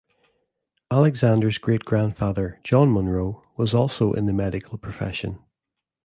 Alexander's 0.89 1.59
great-grandfather, 1.59 2.59
John 2.63 2.89
Munro, 2.91 3.43
was 3.55 3.75
also 3.75 4.13
in 4.13 4.25
the 4.25 4.33
medical 4.33 4.79
profession. 4.79 5.37